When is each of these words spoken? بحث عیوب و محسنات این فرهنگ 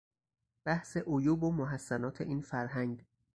بحث 0.65 0.97
عیوب 0.97 1.43
و 1.43 1.51
محسنات 1.51 2.21
این 2.21 2.41
فرهنگ 2.41 3.05